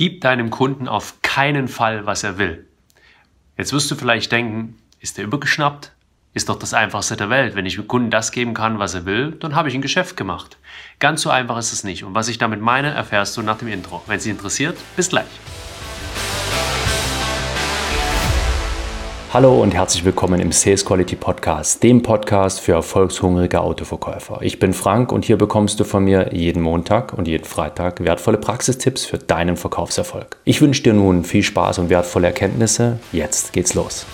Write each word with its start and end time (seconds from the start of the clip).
Gib 0.00 0.22
deinem 0.22 0.48
Kunden 0.48 0.88
auf 0.88 1.20
keinen 1.20 1.68
Fall, 1.68 2.06
was 2.06 2.24
er 2.24 2.38
will. 2.38 2.66
Jetzt 3.58 3.74
wirst 3.74 3.90
du 3.90 3.96
vielleicht 3.96 4.32
denken, 4.32 4.78
ist 4.98 5.18
der 5.18 5.24
übergeschnappt? 5.24 5.92
Ist 6.32 6.48
doch 6.48 6.58
das 6.58 6.72
Einfachste 6.72 7.18
der 7.18 7.28
Welt. 7.28 7.54
Wenn 7.54 7.66
ich 7.66 7.74
dem 7.74 7.86
Kunden 7.86 8.10
das 8.10 8.32
geben 8.32 8.54
kann, 8.54 8.78
was 8.78 8.94
er 8.94 9.04
will, 9.04 9.32
dann 9.32 9.54
habe 9.54 9.68
ich 9.68 9.74
ein 9.74 9.82
Geschäft 9.82 10.16
gemacht. 10.16 10.56
Ganz 11.00 11.20
so 11.20 11.28
einfach 11.28 11.58
ist 11.58 11.74
es 11.74 11.84
nicht. 11.84 12.02
Und 12.02 12.14
was 12.14 12.28
ich 12.28 12.38
damit 12.38 12.62
meine, 12.62 12.88
erfährst 12.92 13.36
du 13.36 13.42
nach 13.42 13.58
dem 13.58 13.68
Intro. 13.68 14.02
Wenn 14.06 14.16
es 14.16 14.22
dich 14.22 14.32
interessiert, 14.32 14.78
bis 14.96 15.10
gleich. 15.10 15.28
Hallo 19.32 19.62
und 19.62 19.72
herzlich 19.74 20.04
willkommen 20.04 20.40
im 20.40 20.50
Sales 20.50 20.84
Quality 20.84 21.14
Podcast, 21.14 21.84
dem 21.84 22.02
Podcast 22.02 22.58
für 22.58 22.72
erfolgshungrige 22.72 23.60
Autoverkäufer. 23.60 24.40
Ich 24.42 24.58
bin 24.58 24.72
Frank 24.72 25.12
und 25.12 25.24
hier 25.24 25.38
bekommst 25.38 25.78
du 25.78 25.84
von 25.84 26.02
mir 26.02 26.34
jeden 26.34 26.60
Montag 26.60 27.14
und 27.16 27.28
jeden 27.28 27.44
Freitag 27.44 28.02
wertvolle 28.02 28.38
Praxistipps 28.38 29.04
für 29.04 29.18
deinen 29.18 29.56
Verkaufserfolg. 29.56 30.36
Ich 30.44 30.60
wünsche 30.60 30.82
dir 30.82 30.94
nun 30.94 31.22
viel 31.22 31.44
Spaß 31.44 31.78
und 31.78 31.90
wertvolle 31.90 32.26
Erkenntnisse. 32.26 32.98
Jetzt 33.12 33.52
geht's 33.52 33.74
los. 33.74 34.04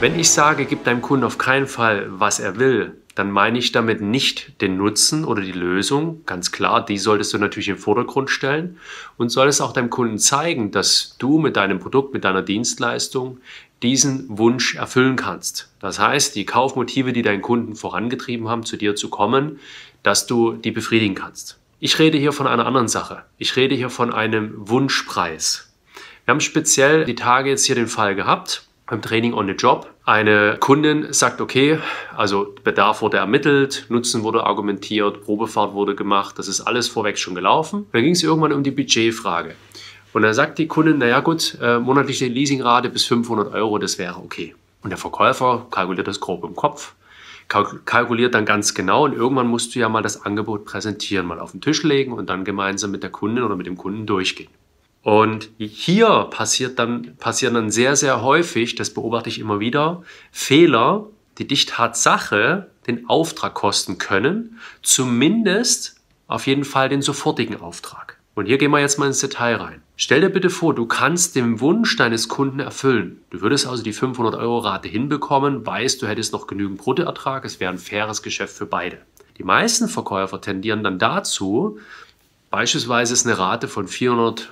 Wenn 0.00 0.18
ich 0.18 0.30
sage, 0.30 0.64
gib 0.64 0.84
deinem 0.84 1.02
Kunden 1.02 1.26
auf 1.26 1.36
keinen 1.36 1.66
Fall, 1.66 2.06
was 2.08 2.40
er 2.40 2.56
will, 2.56 3.02
dann 3.16 3.30
meine 3.30 3.58
ich 3.58 3.70
damit 3.70 4.00
nicht 4.00 4.58
den 4.62 4.78
Nutzen 4.78 5.26
oder 5.26 5.42
die 5.42 5.52
Lösung. 5.52 6.22
Ganz 6.24 6.52
klar, 6.52 6.82
die 6.82 6.96
solltest 6.96 7.34
du 7.34 7.38
natürlich 7.38 7.68
im 7.68 7.76
Vordergrund 7.76 8.30
stellen 8.30 8.78
und 9.18 9.28
solltest 9.28 9.60
auch 9.60 9.74
deinem 9.74 9.90
Kunden 9.90 10.18
zeigen, 10.18 10.70
dass 10.70 11.16
du 11.18 11.38
mit 11.38 11.56
deinem 11.56 11.80
Produkt, 11.80 12.14
mit 12.14 12.24
deiner 12.24 12.40
Dienstleistung 12.40 13.40
diesen 13.82 14.38
Wunsch 14.38 14.74
erfüllen 14.74 15.16
kannst. 15.16 15.70
Das 15.80 15.98
heißt, 15.98 16.34
die 16.34 16.46
Kaufmotive, 16.46 17.12
die 17.12 17.20
deinen 17.20 17.42
Kunden 17.42 17.76
vorangetrieben 17.76 18.48
haben, 18.48 18.64
zu 18.64 18.78
dir 18.78 18.96
zu 18.96 19.10
kommen, 19.10 19.60
dass 20.02 20.26
du 20.26 20.54
die 20.54 20.70
befriedigen 20.70 21.14
kannst. 21.14 21.58
Ich 21.78 21.98
rede 21.98 22.16
hier 22.16 22.32
von 22.32 22.46
einer 22.46 22.64
anderen 22.64 22.88
Sache. 22.88 23.24
Ich 23.36 23.54
rede 23.54 23.74
hier 23.74 23.90
von 23.90 24.14
einem 24.14 24.54
Wunschpreis. 24.56 25.74
Wir 26.24 26.32
haben 26.32 26.40
speziell 26.40 27.04
die 27.04 27.16
Tage 27.16 27.50
jetzt 27.50 27.66
hier 27.66 27.74
den 27.74 27.86
Fall 27.86 28.14
gehabt, 28.14 28.66
beim 28.90 29.00
Training 29.00 29.32
on 29.32 29.46
the 29.46 29.52
Job. 29.52 29.88
Eine 30.04 30.56
Kundin 30.58 31.12
sagt, 31.12 31.40
okay, 31.40 31.78
also 32.16 32.54
Bedarf 32.64 33.00
wurde 33.00 33.18
ermittelt, 33.18 33.86
Nutzen 33.88 34.24
wurde 34.24 34.44
argumentiert, 34.44 35.22
Probefahrt 35.22 35.72
wurde 35.72 35.94
gemacht, 35.94 36.38
das 36.38 36.48
ist 36.48 36.60
alles 36.60 36.88
vorweg 36.88 37.16
schon 37.16 37.36
gelaufen. 37.36 37.86
Dann 37.92 38.02
ging 38.02 38.12
es 38.12 38.22
irgendwann 38.22 38.52
um 38.52 38.64
die 38.64 38.72
Budgetfrage. 38.72 39.54
Und 40.12 40.22
dann 40.22 40.34
sagt 40.34 40.58
die 40.58 40.66
Kundin, 40.66 40.98
naja 40.98 41.20
gut, 41.20 41.56
äh, 41.62 41.78
monatliche 41.78 42.26
Leasingrate 42.26 42.90
bis 42.90 43.04
500 43.04 43.54
Euro, 43.54 43.78
das 43.78 43.96
wäre 43.96 44.16
okay. 44.16 44.56
Und 44.82 44.90
der 44.90 44.98
Verkäufer 44.98 45.66
kalkuliert 45.70 46.08
das 46.08 46.18
grob 46.18 46.42
im 46.42 46.56
Kopf, 46.56 46.94
kalkuliert 47.84 48.34
dann 48.34 48.44
ganz 48.44 48.74
genau 48.74 49.04
und 49.04 49.12
irgendwann 49.12 49.46
musst 49.46 49.74
du 49.74 49.78
ja 49.78 49.88
mal 49.88 50.02
das 50.02 50.24
Angebot 50.24 50.64
präsentieren, 50.64 51.26
mal 51.26 51.38
auf 51.38 51.52
den 51.52 51.60
Tisch 51.60 51.84
legen 51.84 52.12
und 52.12 52.28
dann 52.28 52.44
gemeinsam 52.44 52.90
mit 52.90 53.04
der 53.04 53.10
Kundin 53.10 53.44
oder 53.44 53.54
mit 53.54 53.66
dem 53.66 53.76
Kunden 53.76 54.06
durchgehen. 54.06 54.48
Und 55.02 55.48
hier 55.58 56.28
passiert 56.30 56.78
dann, 56.78 57.16
passieren 57.16 57.54
dann 57.54 57.70
sehr, 57.70 57.96
sehr 57.96 58.22
häufig, 58.22 58.74
das 58.74 58.90
beobachte 58.90 59.30
ich 59.30 59.38
immer 59.38 59.60
wieder, 59.60 60.02
Fehler, 60.30 61.06
die 61.38 61.46
dich 61.46 61.66
Tatsache 61.66 62.68
den 62.86 63.08
Auftrag 63.08 63.54
kosten 63.54 63.98
können, 63.98 64.58
zumindest 64.82 65.96
auf 66.26 66.46
jeden 66.46 66.64
Fall 66.64 66.88
den 66.88 67.02
sofortigen 67.02 67.60
Auftrag. 67.60 68.18
Und 68.34 68.46
hier 68.46 68.58
gehen 68.58 68.70
wir 68.70 68.78
jetzt 68.78 68.98
mal 68.98 69.06
ins 69.06 69.20
Detail 69.20 69.56
rein. 69.56 69.82
Stell 69.96 70.20
dir 70.20 70.30
bitte 70.30 70.50
vor, 70.50 70.74
du 70.74 70.86
kannst 70.86 71.34
den 71.34 71.60
Wunsch 71.60 71.96
deines 71.96 72.28
Kunden 72.28 72.60
erfüllen. 72.60 73.20
Du 73.30 73.40
würdest 73.40 73.66
also 73.66 73.82
die 73.82 73.92
500 73.92 74.34
Euro 74.34 74.58
Rate 74.58 74.88
hinbekommen, 74.88 75.66
weißt, 75.66 76.00
du 76.00 76.06
hättest 76.06 76.32
noch 76.32 76.46
genügend 76.46 76.78
Bruttoertrag, 76.78 77.44
es 77.44 77.58
wäre 77.58 77.72
ein 77.72 77.78
faires 77.78 78.22
Geschäft 78.22 78.56
für 78.56 78.66
beide. 78.66 78.98
Die 79.38 79.44
meisten 79.44 79.88
Verkäufer 79.88 80.40
tendieren 80.40 80.84
dann 80.84 80.98
dazu, 80.98 81.78
beispielsweise 82.50 83.12
ist 83.12 83.26
eine 83.26 83.38
Rate 83.38 83.68
von 83.68 83.88
400 83.88 84.50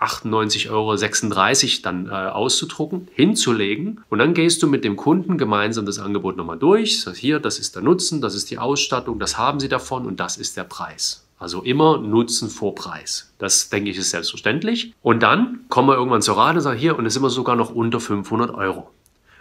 98,36 0.00 0.70
Euro 0.70 1.82
dann 1.82 2.06
äh, 2.06 2.10
auszudrucken, 2.10 3.08
hinzulegen 3.14 4.00
und 4.08 4.18
dann 4.18 4.34
gehst 4.34 4.62
du 4.62 4.68
mit 4.68 4.84
dem 4.84 4.96
Kunden 4.96 5.38
gemeinsam 5.38 5.86
das 5.86 5.98
Angebot 5.98 6.36
nochmal 6.36 6.58
durch. 6.58 7.00
Sag 7.00 7.16
hier, 7.16 7.40
das 7.40 7.58
ist 7.58 7.74
der 7.74 7.82
Nutzen, 7.82 8.20
das 8.20 8.34
ist 8.34 8.50
die 8.50 8.58
Ausstattung, 8.58 9.18
das 9.18 9.38
haben 9.38 9.58
sie 9.60 9.68
davon 9.68 10.06
und 10.06 10.20
das 10.20 10.36
ist 10.36 10.56
der 10.56 10.64
Preis. 10.64 11.24
Also 11.40 11.62
immer 11.62 11.98
Nutzen 11.98 12.48
vor 12.48 12.74
Preis. 12.74 13.32
Das 13.38 13.68
denke 13.70 13.90
ich 13.90 13.96
ist 13.96 14.10
selbstverständlich. 14.10 14.92
Und 15.02 15.22
dann 15.22 15.60
kommen 15.68 15.88
wir 15.88 15.94
irgendwann 15.94 16.22
zur 16.22 16.36
Rate 16.36 16.56
und 16.56 16.62
sagen 16.62 16.78
hier 16.78 16.98
und 16.98 17.06
es 17.06 17.14
ist 17.14 17.18
immer 17.18 17.30
sogar 17.30 17.54
noch 17.54 17.70
unter 17.70 18.00
500 18.00 18.52
Euro. 18.52 18.90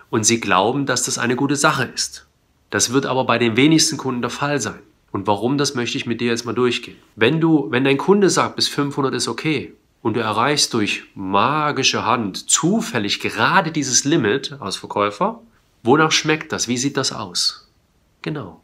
Und 0.09 0.23
sie 0.23 0.39
glauben, 0.39 0.85
dass 0.85 1.03
das 1.03 1.17
eine 1.17 1.35
gute 1.35 1.55
Sache 1.55 1.85
ist. 1.85 2.27
Das 2.69 2.93
wird 2.93 3.05
aber 3.07 3.25
bei 3.25 3.39
den 3.39 3.57
wenigsten 3.57 3.97
Kunden 3.97 4.21
der 4.21 4.29
Fall 4.29 4.61
sein. 4.61 4.79
Und 5.11 5.25
warum, 5.25 5.57
das 5.57 5.73
möchte 5.73 5.97
ich 5.97 6.05
mit 6.05 6.21
dir 6.21 6.27
jetzt 6.27 6.45
mal 6.45 6.53
durchgehen. 6.53 6.97
Wenn 7.15 7.41
du, 7.41 7.67
wenn 7.71 7.83
dein 7.83 7.97
Kunde 7.97 8.29
sagt, 8.29 8.57
bis 8.57 8.67
500 8.67 9.13
ist 9.15 9.27
okay 9.27 9.73
und 10.07 10.13
du 10.13 10.21
erreichst 10.21 10.73
durch 10.73 11.03
magische 11.15 12.05
Hand 12.05 12.49
zufällig 12.49 13.19
gerade 13.19 13.73
dieses 13.73 14.05
Limit 14.05 14.55
als 14.61 14.77
Verkäufer, 14.77 15.41
wonach 15.83 16.13
schmeckt 16.13 16.53
das? 16.53 16.69
Wie 16.69 16.77
sieht 16.77 16.95
das 16.95 17.11
aus? 17.11 17.69
Genau. 18.21 18.63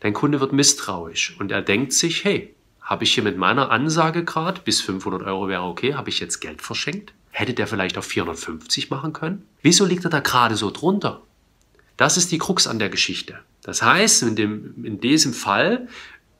Dein 0.00 0.12
Kunde 0.12 0.38
wird 0.40 0.52
misstrauisch 0.52 1.34
und 1.40 1.50
er 1.50 1.62
denkt 1.62 1.94
sich, 1.94 2.24
hey, 2.24 2.54
habe 2.82 3.04
ich 3.04 3.14
hier 3.14 3.24
mit 3.24 3.38
meiner 3.38 3.70
Ansage 3.70 4.22
gerade, 4.22 4.60
bis 4.60 4.82
500 4.82 5.22
Euro 5.22 5.48
wäre 5.48 5.62
okay, 5.62 5.94
habe 5.94 6.10
ich 6.10 6.20
jetzt 6.20 6.40
Geld 6.40 6.60
verschenkt? 6.60 7.14
Hätte 7.30 7.54
der 7.54 7.66
vielleicht 7.66 7.96
auf 7.96 8.04
450 8.04 8.90
machen 8.90 9.14
können? 9.14 9.46
Wieso 9.62 9.86
liegt 9.86 10.04
er 10.04 10.10
da 10.10 10.20
gerade 10.20 10.56
so 10.56 10.70
drunter? 10.70 11.22
Das 11.96 12.18
ist 12.18 12.30
die 12.32 12.38
Krux 12.38 12.66
an 12.66 12.78
der 12.78 12.90
Geschichte. 12.90 13.38
Das 13.62 13.80
heißt, 13.80 14.24
in, 14.24 14.36
dem, 14.36 14.84
in 14.84 15.00
diesem 15.00 15.32
Fall 15.32 15.88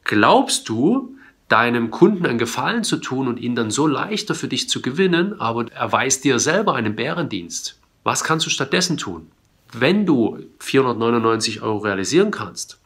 glaubst 0.05 0.69
du, 0.69 1.17
deinem 1.53 1.91
Kunden 1.91 2.25
einen 2.25 2.39
Gefallen 2.39 2.83
zu 2.83 2.97
tun 2.97 3.29
und 3.29 3.39
ihn 3.39 3.55
dann 3.55 3.71
so 3.71 3.87
leichter 3.87 4.35
für 4.35 4.49
dich 4.49 4.71
zu 4.71 4.81
gewinnen, 4.81 5.39
aber 5.39 5.71
er 5.71 5.93
weist 5.93 6.25
dir 6.25 6.39
selber 6.39 6.75
einen 6.75 6.97
Bärendienst. 6.97 7.79
Was 8.05 8.25
kannst 8.25 8.47
du 8.47 8.51
stattdessen 8.51 8.97
tun? 8.97 9.31
Wenn 9.71 10.07
du 10.07 10.39
499 10.61 11.61
Euro 11.61 11.79
realisieren 11.79 12.31
kannst, 12.31 12.79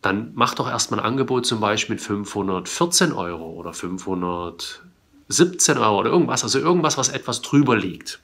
dann 0.00 0.30
mach 0.34 0.54
doch 0.54 0.66
erstmal 0.66 1.00
ein 1.00 1.06
Angebot 1.06 1.44
zum 1.44 1.60
Beispiel 1.60 1.96
mit 1.96 2.02
514 2.02 3.12
Euro 3.12 3.50
oder 3.50 3.74
517 3.74 5.76
Euro 5.76 6.00
oder 6.00 6.10
irgendwas, 6.10 6.42
also 6.42 6.58
irgendwas, 6.58 6.96
was 6.96 7.10
etwas 7.10 7.42
drüber 7.42 7.76
liegt, 7.76 8.20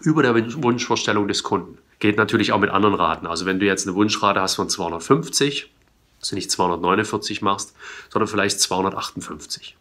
über 0.00 0.22
der 0.22 0.62
Wunschvorstellung 0.62 1.26
des 1.26 1.42
Kunden. 1.42 1.78
Geht 1.98 2.18
natürlich 2.18 2.52
auch 2.52 2.60
mit 2.60 2.70
anderen 2.70 2.94
Raten. 2.94 3.26
Also 3.26 3.46
wenn 3.46 3.58
du 3.58 3.66
jetzt 3.66 3.88
eine 3.88 3.96
Wunschrate 3.96 4.40
hast 4.40 4.54
von 4.54 4.68
250, 4.68 5.72
dass 6.20 6.30
du 6.30 6.34
nicht 6.34 6.50
249 6.50 7.42
machst, 7.42 7.74
sondern 8.10 8.28
vielleicht 8.28 8.60
258. 8.60 9.76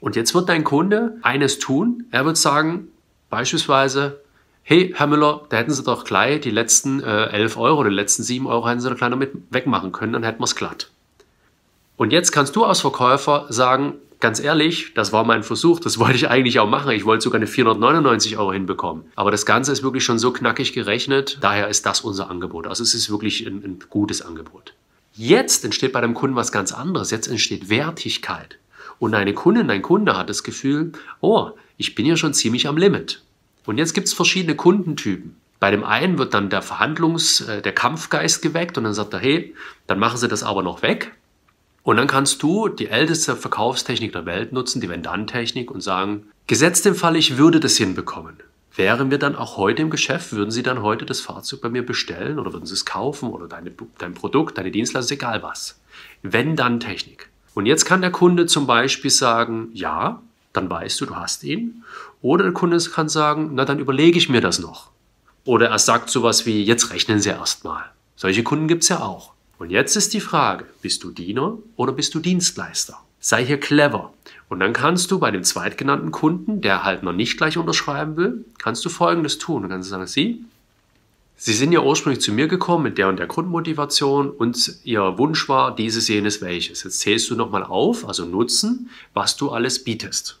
Und 0.00 0.16
jetzt 0.16 0.34
wird 0.34 0.48
dein 0.48 0.64
Kunde 0.64 1.16
eines 1.22 1.58
tun. 1.58 2.04
Er 2.10 2.24
wird 2.24 2.36
sagen, 2.36 2.88
beispielsweise, 3.30 4.20
hey, 4.62 4.92
Herr 4.96 5.06
Müller, 5.06 5.46
da 5.48 5.56
hätten 5.56 5.72
Sie 5.72 5.82
doch 5.82 6.04
gleich 6.04 6.40
die 6.40 6.50
letzten 6.50 7.02
äh, 7.02 7.26
11 7.26 7.56
Euro 7.56 7.84
die 7.84 7.90
letzten 7.90 8.22
7 8.22 8.46
Euro 8.46 8.68
hätten 8.68 8.80
Sie 8.80 8.90
doch 8.90 8.96
gleich 8.96 9.10
noch 9.10 9.18
mit 9.18 9.32
wegmachen 9.50 9.92
können, 9.92 10.12
dann 10.12 10.22
hätten 10.22 10.40
wir 10.40 10.44
es 10.44 10.56
glatt. 10.56 10.90
Und 11.96 12.12
jetzt 12.12 12.30
kannst 12.30 12.54
du 12.56 12.64
als 12.64 12.80
Verkäufer 12.80 13.46
sagen, 13.48 13.94
ganz 14.20 14.38
ehrlich, 14.40 14.92
das 14.94 15.12
war 15.12 15.24
mein 15.24 15.42
Versuch, 15.42 15.80
das 15.80 15.98
wollte 16.00 16.16
ich 16.16 16.28
eigentlich 16.28 16.58
auch 16.60 16.68
machen. 16.68 16.90
Ich 16.90 17.04
wollte 17.04 17.24
sogar 17.24 17.38
eine 17.38 17.46
499 17.46 18.36
Euro 18.38 18.52
hinbekommen. 18.52 19.04
Aber 19.14 19.30
das 19.30 19.46
Ganze 19.46 19.72
ist 19.72 19.82
wirklich 19.82 20.04
schon 20.04 20.18
so 20.18 20.32
knackig 20.32 20.72
gerechnet, 20.72 21.38
daher 21.40 21.68
ist 21.68 21.86
das 21.86 22.02
unser 22.02 22.30
Angebot. 22.30 22.66
Also 22.66 22.82
es 22.82 22.94
ist 22.94 23.10
wirklich 23.10 23.46
ein, 23.46 23.64
ein 23.64 23.78
gutes 23.88 24.22
Angebot. 24.22 24.74
Jetzt 25.16 25.64
entsteht 25.64 25.92
bei 25.92 26.00
dem 26.02 26.14
Kunden 26.14 26.36
was 26.36 26.52
ganz 26.52 26.72
anderes. 26.72 27.10
Jetzt 27.10 27.26
entsteht 27.26 27.70
Wertigkeit. 27.70 28.58
Und 28.98 29.14
eine 29.14 29.32
Kundin, 29.34 29.70
ein 29.70 29.82
Kunde 29.82 30.16
hat 30.16 30.28
das 30.28 30.42
Gefühl, 30.42 30.92
oh, 31.20 31.50
ich 31.76 31.94
bin 31.94 32.06
ja 32.06 32.16
schon 32.16 32.34
ziemlich 32.34 32.68
am 32.68 32.76
Limit. 32.76 33.22
Und 33.64 33.78
jetzt 33.78 33.94
gibt 33.94 34.08
es 34.08 34.14
verschiedene 34.14 34.56
Kundentypen. 34.56 35.36
Bei 35.58 35.70
dem 35.70 35.84
einen 35.84 36.18
wird 36.18 36.34
dann 36.34 36.50
der 36.50 36.62
Verhandlungs-, 36.62 37.46
äh, 37.48 37.62
der 37.62 37.72
Kampfgeist 37.72 38.42
geweckt 38.42 38.76
und 38.76 38.84
dann 38.84 38.94
sagt 38.94 39.14
er, 39.14 39.20
hey, 39.20 39.54
dann 39.86 39.98
machen 39.98 40.18
Sie 40.18 40.28
das 40.28 40.42
aber 40.42 40.62
noch 40.62 40.82
weg. 40.82 41.12
Und 41.82 41.96
dann 41.96 42.08
kannst 42.08 42.42
du 42.42 42.68
die 42.68 42.88
älteste 42.88 43.36
Verkaufstechnik 43.36 44.12
der 44.12 44.26
Welt 44.26 44.52
nutzen, 44.52 44.80
die 44.80 44.88
Vendant-Technik, 44.88 45.70
und 45.70 45.80
sagen, 45.80 46.26
gesetzt 46.46 46.84
im 46.84 46.94
Fall, 46.94 47.16
ich 47.16 47.38
würde 47.38 47.60
das 47.60 47.76
hinbekommen. 47.76 48.36
Wären 48.76 49.10
wir 49.10 49.18
dann 49.18 49.36
auch 49.36 49.56
heute 49.56 49.80
im 49.80 49.88
Geschäft, 49.88 50.32
würden 50.32 50.50
Sie 50.50 50.62
dann 50.62 50.82
heute 50.82 51.06
das 51.06 51.20
Fahrzeug 51.20 51.62
bei 51.62 51.70
mir 51.70 51.84
bestellen 51.84 52.38
oder 52.38 52.52
würden 52.52 52.66
Sie 52.66 52.74
es 52.74 52.84
kaufen 52.84 53.30
oder 53.30 53.48
deine, 53.48 53.72
dein 53.96 54.12
Produkt, 54.12 54.58
deine 54.58 54.70
Dienstleistung, 54.70 55.16
egal 55.16 55.42
was. 55.42 55.80
Wenn 56.22 56.56
dann 56.56 56.78
Technik. 56.78 57.30
Und 57.54 57.64
jetzt 57.64 57.86
kann 57.86 58.02
der 58.02 58.12
Kunde 58.12 58.44
zum 58.44 58.66
Beispiel 58.66 59.10
sagen, 59.10 59.70
ja, 59.72 60.20
dann 60.52 60.68
weißt 60.68 61.00
du, 61.00 61.06
du 61.06 61.16
hast 61.16 61.42
ihn. 61.42 61.84
Oder 62.20 62.44
der 62.44 62.52
Kunde 62.52 62.78
kann 62.78 63.08
sagen, 63.08 63.52
na 63.54 63.64
dann 63.64 63.78
überlege 63.78 64.18
ich 64.18 64.28
mir 64.28 64.42
das 64.42 64.58
noch. 64.58 64.90
Oder 65.44 65.68
er 65.68 65.78
sagt 65.78 66.10
sowas 66.10 66.44
wie, 66.44 66.62
jetzt 66.62 66.92
rechnen 66.92 67.18
Sie 67.18 67.30
erstmal. 67.30 67.84
Solche 68.14 68.42
Kunden 68.42 68.68
gibt 68.68 68.82
es 68.82 68.90
ja 68.90 69.00
auch. 69.00 69.32
Und 69.58 69.70
jetzt 69.70 69.96
ist 69.96 70.12
die 70.12 70.20
Frage, 70.20 70.66
bist 70.82 71.02
du 71.02 71.12
Diener 71.12 71.56
oder 71.76 71.92
bist 71.92 72.14
du 72.14 72.20
Dienstleister? 72.20 72.98
Sei 73.28 73.44
hier 73.44 73.58
clever. 73.58 74.12
Und 74.48 74.60
dann 74.60 74.72
kannst 74.72 75.10
du 75.10 75.18
bei 75.18 75.32
dem 75.32 75.42
zweitgenannten 75.42 76.12
Kunden, 76.12 76.60
der 76.60 76.84
halt 76.84 77.02
noch 77.02 77.12
nicht 77.12 77.36
gleich 77.36 77.58
unterschreiben 77.58 78.16
will, 78.16 78.44
kannst 78.58 78.84
du 78.84 78.88
Folgendes 78.88 79.38
tun. 79.38 79.64
Du 79.64 79.68
kannst 79.68 79.88
sagen, 79.88 80.06
Sie, 80.06 80.44
Sie 81.34 81.52
sind 81.52 81.72
ja 81.72 81.80
ursprünglich 81.80 82.22
zu 82.22 82.30
mir 82.30 82.46
gekommen 82.46 82.84
mit 82.84 82.98
der 82.98 83.08
und 83.08 83.18
der 83.18 83.26
Grundmotivation 83.26 84.30
und 84.30 84.76
Ihr 84.84 85.18
Wunsch 85.18 85.48
war 85.48 85.74
dieses, 85.74 86.06
jenes, 86.06 86.40
welches. 86.40 86.84
Jetzt 86.84 87.00
zählst 87.00 87.28
du 87.28 87.34
nochmal 87.34 87.64
auf, 87.64 88.06
also 88.06 88.26
Nutzen, 88.26 88.90
was 89.12 89.36
du 89.36 89.50
alles 89.50 89.82
bietest. 89.82 90.38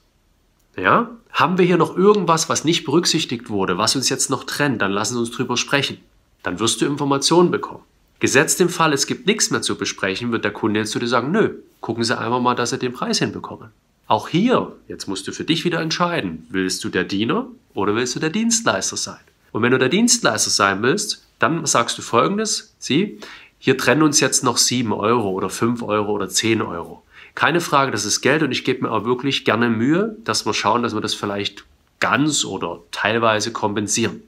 Ja? 0.76 1.10
Haben 1.32 1.58
wir 1.58 1.64
hier 1.64 1.78
noch 1.78 1.96
irgendwas, 1.96 2.48
was 2.48 2.64
nicht 2.64 2.84
berücksichtigt 2.84 3.50
wurde, 3.50 3.78
was 3.78 3.96
uns 3.96 4.08
jetzt 4.10 4.30
noch 4.30 4.44
trennt, 4.44 4.80
dann 4.80 4.92
lassen 4.92 5.14
Sie 5.14 5.18
uns 5.18 5.32
drüber 5.32 5.56
sprechen. 5.56 5.98
Dann 6.44 6.60
wirst 6.60 6.80
du 6.80 6.86
Informationen 6.86 7.50
bekommen. 7.50 7.82
Gesetzt 8.20 8.60
im 8.60 8.68
Fall, 8.68 8.92
es 8.92 9.08
gibt 9.08 9.26
nichts 9.26 9.50
mehr 9.50 9.60
zu 9.60 9.76
besprechen, 9.76 10.30
wird 10.30 10.44
der 10.44 10.52
Kunde 10.52 10.78
jetzt 10.78 10.92
zu 10.92 11.00
dir 11.00 11.08
sagen, 11.08 11.32
nö, 11.32 11.56
gucken 11.86 12.02
Sie 12.02 12.18
einfach 12.18 12.40
mal, 12.40 12.56
dass 12.56 12.70
Sie 12.70 12.80
den 12.80 12.92
Preis 12.92 13.20
hinbekommen. 13.20 13.68
Auch 14.08 14.26
hier, 14.26 14.72
jetzt 14.88 15.06
musst 15.06 15.28
du 15.28 15.32
für 15.32 15.44
dich 15.44 15.64
wieder 15.64 15.80
entscheiden, 15.80 16.44
willst 16.50 16.82
du 16.82 16.88
der 16.88 17.04
Diener 17.04 17.46
oder 17.74 17.94
willst 17.94 18.16
du 18.16 18.18
der 18.18 18.30
Dienstleister 18.30 18.96
sein? 18.96 19.20
Und 19.52 19.62
wenn 19.62 19.70
du 19.70 19.78
der 19.78 19.88
Dienstleister 19.88 20.50
sein 20.50 20.82
willst, 20.82 21.24
dann 21.38 21.64
sagst 21.64 21.96
du 21.96 22.02
folgendes, 22.02 22.74
sieh, 22.80 23.20
hier 23.60 23.78
trennen 23.78 24.02
uns 24.02 24.18
jetzt 24.18 24.42
noch 24.42 24.56
7 24.56 24.92
Euro 24.92 25.30
oder 25.30 25.48
5 25.48 25.80
Euro 25.84 26.10
oder 26.10 26.28
10 26.28 26.60
Euro. 26.60 27.04
Keine 27.36 27.60
Frage, 27.60 27.92
das 27.92 28.04
ist 28.04 28.20
Geld 28.20 28.42
und 28.42 28.50
ich 28.50 28.64
gebe 28.64 28.82
mir 28.82 28.90
auch 28.90 29.04
wirklich 29.04 29.44
gerne 29.44 29.70
Mühe, 29.70 30.16
dass 30.24 30.44
wir 30.44 30.54
schauen, 30.54 30.82
dass 30.82 30.92
wir 30.92 31.00
das 31.00 31.14
vielleicht 31.14 31.64
ganz 32.00 32.44
oder 32.44 32.80
teilweise 32.90 33.52
kompensieren. 33.52 34.24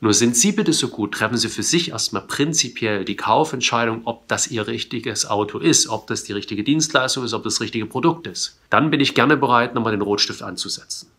Nur 0.00 0.14
sind 0.14 0.36
Sie 0.36 0.52
bitte 0.52 0.72
so 0.72 0.88
gut, 0.88 1.12
treffen 1.12 1.36
Sie 1.36 1.48
für 1.48 1.62
sich 1.62 1.90
erstmal 1.90 2.22
prinzipiell 2.22 3.04
die 3.04 3.16
Kaufentscheidung, 3.16 4.02
ob 4.04 4.26
das 4.28 4.48
Ihr 4.48 4.66
richtiges 4.66 5.26
Auto 5.28 5.58
ist, 5.58 5.88
ob 5.88 6.06
das 6.06 6.24
die 6.24 6.32
richtige 6.32 6.64
Dienstleistung 6.64 7.24
ist, 7.24 7.34
ob 7.34 7.44
das 7.44 7.60
richtige 7.60 7.86
Produkt 7.86 8.26
ist. 8.26 8.58
Dann 8.70 8.90
bin 8.90 9.00
ich 9.00 9.14
gerne 9.14 9.36
bereit, 9.36 9.74
nochmal 9.74 9.92
den 9.92 10.02
Rotstift 10.02 10.42
anzusetzen. 10.42 11.10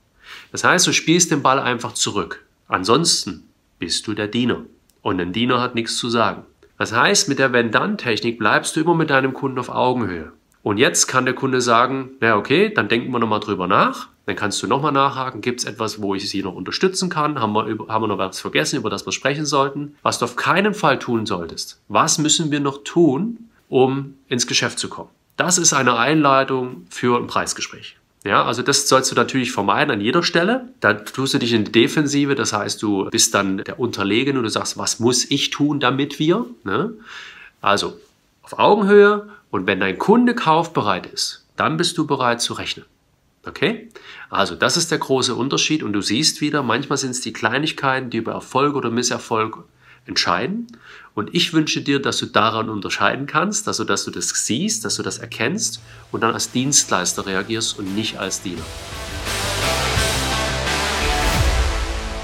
Das 0.52 0.64
heißt, 0.64 0.88
du 0.88 0.92
spielst 0.92 1.32
den 1.32 1.42
Ball 1.42 1.60
einfach 1.60 1.94
zurück. 1.94 2.44
Ansonsten 2.68 3.44
bist 3.80 4.08
du 4.08 4.14
der 4.14 4.28
Diener. 4.28 4.64
Und 5.02 5.20
ein 5.20 5.34
Diener 5.34 5.60
hat 5.62 5.76
nichts 5.76 5.98
zu 5.98 6.10
sagen. 6.10 6.44
Das 6.78 6.94
heißt, 6.94 7.30
mit 7.30 7.40
der 7.40 7.54
Wenn-Dann-Technik 7.54 8.40
bleibst 8.40 8.76
du 8.76 8.82
immer 8.82 8.96
mit 8.96 9.10
deinem 9.10 9.34
Kunden 9.34 9.60
auf 9.60 9.70
Augenhöhe. 9.70 10.32
Und 10.64 10.78
jetzt 10.78 11.08
kann 11.08 11.26
der 11.26 11.34
Kunde 11.34 11.62
sagen, 11.62 12.12
na 12.20 12.36
okay, 12.36 12.72
dann 12.74 12.88
denken 12.88 13.12
wir 13.12 13.20
nochmal 13.20 13.40
drüber 13.40 13.68
nach. 13.68 14.08
Dann 14.26 14.36
kannst 14.36 14.62
du 14.62 14.68
nochmal 14.68 14.92
nachhaken, 14.92 15.42
gibt 15.42 15.62
es 15.62 15.66
etwas, 15.66 16.02
wo 16.02 16.14
ich 16.14 16.30
Sie 16.30 16.44
noch 16.44 16.54
unterstützen 16.54 17.10
kann? 17.10 17.40
Haben 17.40 17.54
wir, 17.54 17.88
haben 17.88 18.04
wir 18.04 18.08
noch 18.08 18.18
was 18.18 18.40
vergessen, 18.40 18.78
über 18.78 18.90
das 18.90 19.06
wir 19.06 19.12
sprechen 19.12 19.46
sollten? 19.46 19.96
Was 20.04 20.20
du 20.20 20.26
auf 20.26 20.36
keinen 20.36 20.74
Fall 20.74 21.00
tun 21.00 21.26
solltest. 21.26 21.80
Was 21.88 22.18
müssen 22.18 22.52
wir 22.52 22.60
noch 22.60 22.84
tun, 22.84 23.50
um 23.68 24.16
ins 24.28 24.46
Geschäft 24.46 24.78
zu 24.80 24.90
kommen? 24.90 25.10
Das 25.38 25.58
ist 25.58 25.74
eine 25.74 25.98
Einleitung 25.98 26.86
für 26.90 27.18
ein 27.18 27.28
Preisgespräch. 27.28 27.98
Ja, 28.24 28.46
also 28.46 28.62
das 28.62 28.88
sollst 28.88 29.12
du 29.12 29.16
natürlich 29.16 29.52
vermeiden 29.52 29.92
an 29.92 30.02
jeder 30.02 30.22
Stelle. 30.22 30.70
Da 30.80 30.94
tust 30.94 31.34
du 31.34 31.40
dich 31.40 31.54
in 31.54 31.66
die 31.66 31.72
Defensive, 31.72 32.36
das 32.36 32.54
heißt, 32.54 32.82
du 32.84 33.10
bist 33.10 33.34
dann 33.34 33.58
der 33.58 33.80
Unterlegene 33.80 34.38
und 34.38 34.44
du 34.44 34.50
sagst, 34.52 34.78
was 34.78 35.00
muss 35.00 35.30
ich 35.32 35.50
tun, 35.50 35.80
damit 35.80 36.20
wir? 36.20 36.46
Ne? 36.64 36.94
Also 37.62 37.98
auf 38.44 38.60
Augenhöhe 38.60 39.30
und 39.50 39.66
wenn 39.66 39.80
dein 39.80 39.98
Kunde 39.98 40.36
kaufbereit 40.36 41.08
ist, 41.08 41.44
dann 41.58 41.78
bist 41.78 41.98
du 41.98 42.06
bereit 42.06 42.42
zu 42.42 42.54
rechnen. 42.54 42.86
Okay? 43.46 43.90
Also 44.30 44.56
das 44.56 44.78
ist 44.78 44.92
der 44.92 45.00
große 45.00 45.36
Unterschied 45.36 45.84
und 45.84 45.94
du 45.94 46.02
siehst 46.02 46.42
wieder, 46.42 46.62
manchmal 46.64 46.98
sind 46.98 47.12
es 47.12 47.22
die 47.22 47.34
Kleinigkeiten, 47.34 48.10
die 48.10 48.18
über 48.18 48.34
Erfolg 48.34 48.76
oder 48.76 48.92
Misserfolg 48.92 49.64
entscheiden. 50.06 50.68
Und 51.14 51.34
ich 51.34 51.54
wünsche 51.54 51.82
dir, 51.82 52.02
dass 52.02 52.18
du 52.18 52.26
daran 52.28 52.70
unterscheiden 52.70 53.26
kannst, 53.26 53.68
also 53.68 53.84
dass 53.84 54.06
du 54.06 54.12
das 54.12 54.30
siehst, 54.30 54.86
dass 54.86 54.96
du 54.96 55.04
das 55.04 55.18
erkennst 55.18 55.82
und 56.12 56.22
dann 56.22 56.34
als 56.34 56.52
Dienstleister 56.52 57.26
reagierst 57.26 57.78
und 57.78 57.96
nicht 57.96 58.18
als 58.18 58.42
Diener. 58.42 58.64